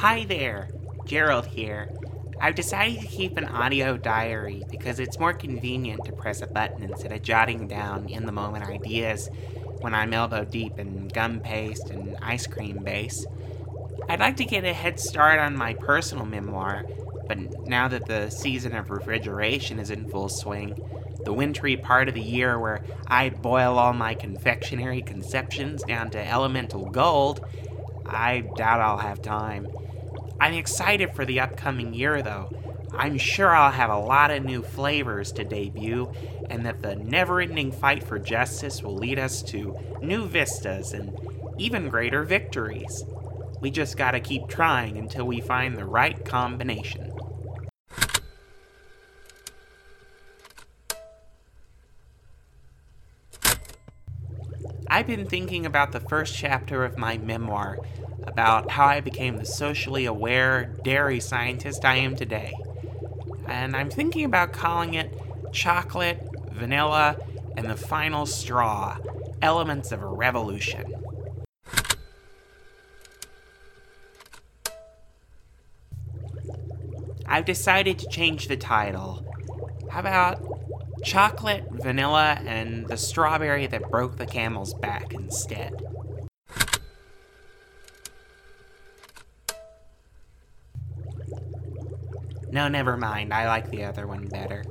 [0.00, 0.70] Hi there,
[1.04, 1.90] Gerald here.
[2.40, 6.82] I've decided to keep an audio diary because it's more convenient to press a button
[6.84, 9.28] instead of jotting down in the moment ideas
[9.80, 13.26] when I'm elbow deep in gum paste and ice cream base.
[14.08, 16.86] I'd like to get a head start on my personal memoir,
[17.28, 20.82] but now that the season of refrigeration is in full swing,
[21.26, 26.26] the wintry part of the year where I boil all my confectionery conceptions down to
[26.26, 27.44] elemental gold,
[28.06, 29.68] I doubt I'll have time.
[30.40, 32.50] I'm excited for the upcoming year, though.
[32.92, 36.12] I'm sure I'll have a lot of new flavors to debut,
[36.48, 41.20] and that the never ending fight for justice will lead us to new vistas and
[41.58, 43.04] even greater victories.
[43.60, 47.09] We just gotta keep trying until we find the right combination.
[54.92, 57.78] I've been thinking about the first chapter of my memoir,
[58.24, 62.52] about how I became the socially aware dairy scientist I am today.
[63.46, 65.16] And I'm thinking about calling it
[65.52, 67.16] Chocolate, Vanilla,
[67.56, 68.98] and the Final Straw
[69.40, 70.92] Elements of a Revolution.
[77.26, 79.24] I've decided to change the title.
[79.88, 80.49] How about
[81.04, 85.74] chocolate, vanilla, and the strawberry that broke the camel's back instead?
[92.52, 93.32] No, never mind.
[93.32, 94.64] I like the other one better.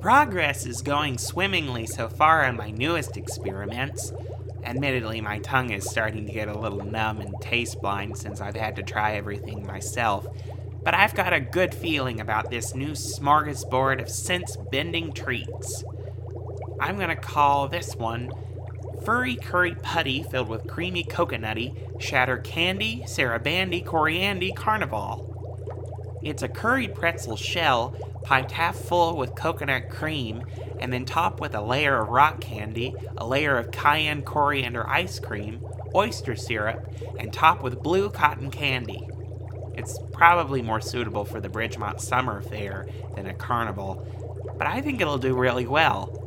[0.00, 4.12] Progress is going swimmingly so far on my newest experiments.
[4.62, 8.56] Admittedly, my tongue is starting to get a little numb and taste blind since I've
[8.56, 10.26] had to try everything myself.
[10.84, 15.82] But I've got a good feeling about this new smorgasbord of sense bending treats.
[16.78, 18.30] I'm gonna call this one
[19.04, 25.30] Furry Curry Putty filled with creamy coconutty, shatter candy, sarabandi, coriandy, carnival.
[26.22, 30.42] It's a curry pretzel shell piped half full with coconut cream
[30.78, 35.18] and then topped with a layer of rock candy, a layer of cayenne coriander ice
[35.18, 35.60] cream,
[35.94, 36.86] oyster syrup,
[37.18, 39.06] and topped with blue cotton candy.
[39.76, 42.86] It's probably more suitable for the Bridgemont Summer Fair
[43.16, 44.06] than a carnival,
[44.56, 46.20] but I think it'll do really well.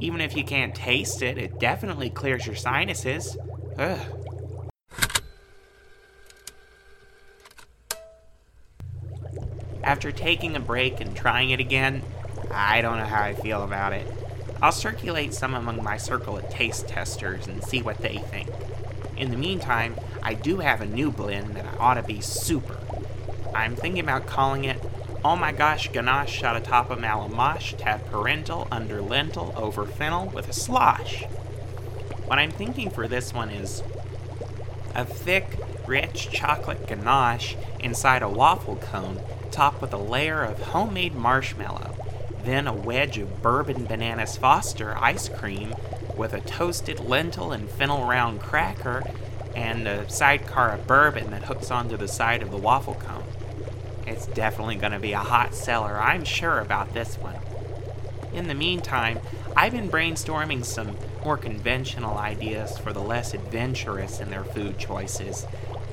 [0.00, 3.36] Even if you can't taste it, it definitely clears your sinuses.
[3.78, 4.00] Ugh.
[9.82, 12.02] After taking a break and trying it again,
[12.50, 14.06] I don't know how I feel about it.
[14.62, 18.48] I'll circulate some among my circle of taste testers and see what they think.
[19.16, 22.78] In the meantime, I do have a new blend that ought to be super.
[23.54, 24.82] I'm thinking about calling it
[25.24, 30.48] Oh My Gosh Ganache shot atop a malamash, tab parental, under lentil, over fennel with
[30.48, 31.24] a slosh.
[32.26, 33.82] What I'm thinking for this one is
[34.94, 39.20] a thick, rich chocolate ganache inside a waffle cone
[39.50, 41.96] topped with a layer of homemade marshmallow,
[42.44, 45.74] then a wedge of bourbon bananas Foster ice cream
[46.16, 49.02] with a toasted lentil and fennel round cracker
[49.54, 53.24] and a sidecar of bourbon that hooks onto the side of the waffle cone.
[54.06, 57.36] It's definitely going to be a hot seller, I'm sure about this one.
[58.32, 59.20] In the meantime,
[59.56, 65.46] I've been brainstorming some more conventional ideas for the less adventurous in their food choices.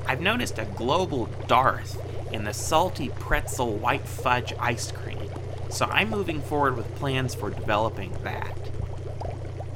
[0.06, 2.02] I've noticed a global Darth
[2.34, 5.30] in the salty pretzel white fudge ice cream,
[5.70, 8.58] so I'm moving forward with plans for developing that.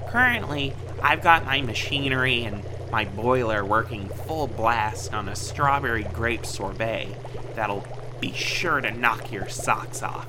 [0.09, 6.45] Currently, I've got my machinery and my boiler working full blast on a strawberry grape
[6.45, 7.15] sorbet
[7.55, 7.85] that'll
[8.25, 10.27] be sure to knock your socks off.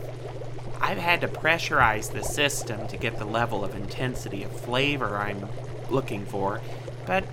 [0.82, 5.48] I've had to pressurize the system to get the level of intensity of flavor I'm
[5.88, 6.60] looking for,
[7.06, 7.24] but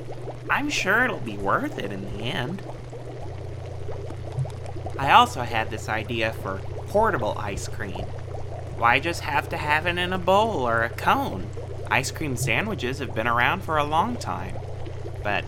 [0.50, 2.62] I'm sure it'll be worth it in the end.
[4.98, 8.06] I also had this idea for portable ice cream.
[8.78, 11.50] Why just have to have it in a bowl or a cone?
[11.92, 14.56] Ice cream sandwiches have been around for a long time.
[15.24, 15.44] But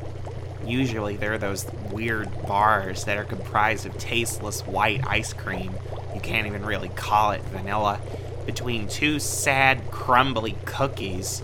[0.67, 5.73] usually they're those weird bars that are comprised of tasteless white ice cream.
[6.13, 7.99] You can't even really call it vanilla.
[8.45, 11.43] Between two sad, crumbly cookies,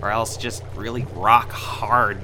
[0.00, 2.20] or else just really rock hard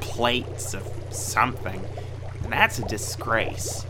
[0.00, 1.84] plates of something.
[2.42, 3.86] And that's a disgrace.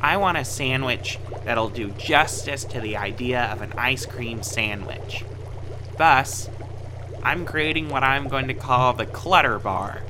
[0.00, 5.24] I want a sandwich that'll do justice to the idea of an ice cream sandwich.
[5.96, 6.50] Thus,
[7.22, 10.02] I'm creating what I'm going to call the Clutter Bar.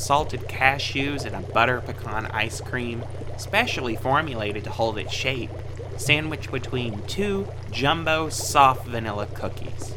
[0.00, 3.04] Salted cashews and a butter pecan ice cream,
[3.36, 5.50] specially formulated to hold its shape,
[5.98, 9.94] sandwiched between two jumbo soft vanilla cookies.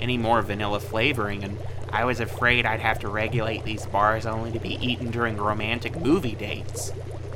[0.00, 1.58] Any more vanilla flavoring, and
[1.90, 5.96] I was afraid I'd have to regulate these bars only to be eaten during romantic
[5.96, 6.92] movie dates,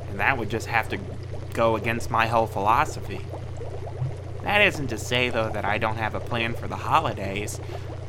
[0.09, 0.99] and that would just have to
[1.53, 3.21] go against my whole philosophy.
[4.43, 7.61] That isn't to say, though, that I don't have a plan for the holidays.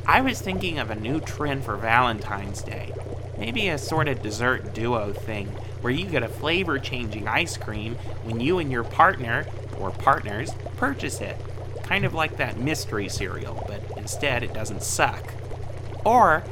[0.05, 2.93] I was thinking of a new trend for Valentine's Day.
[3.39, 5.47] Maybe a sort of dessert duo thing,
[5.79, 9.47] where you get a flavor changing ice cream when you and your partner,
[9.79, 11.37] or partners, purchase it.
[11.83, 15.33] Kind of like that mystery cereal, but instead it doesn't suck.
[16.03, 16.43] Or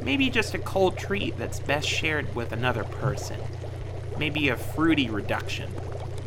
[0.00, 3.40] maybe just a cold treat that's best shared with another person.
[4.16, 5.72] Maybe a fruity reduction.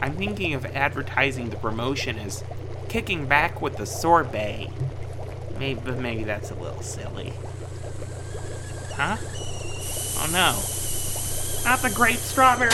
[0.02, 2.44] I'm thinking of advertising the promotion as
[2.90, 4.70] kicking back with the sorbet.
[5.58, 7.34] Maybe, but maybe that's a little silly.
[8.96, 9.18] Huh?
[10.24, 11.70] Oh no.
[11.70, 12.70] Not the grape strawberry.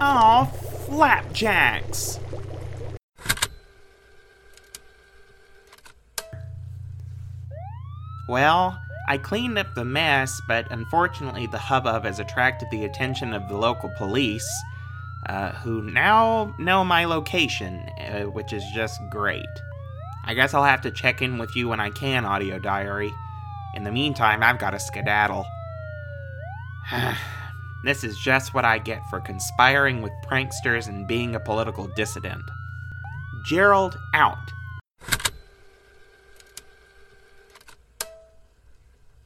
[0.00, 0.44] Oh,
[0.86, 2.20] flapjacks.
[8.28, 8.78] Well,
[9.08, 13.56] I cleaned up the mess, but unfortunately, the hubbub has attracted the attention of the
[13.56, 14.48] local police,
[15.28, 19.46] uh, who now know my location, uh, which is just great.
[20.26, 23.12] I guess I'll have to check in with you when I can, Audio Diary.
[23.74, 25.46] In the meantime, I've got to skedaddle.
[27.84, 32.42] this is just what I get for conspiring with pranksters and being a political dissident.
[33.44, 34.50] Gerald out.